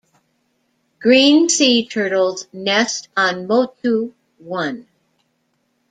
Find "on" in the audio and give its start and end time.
3.15-3.45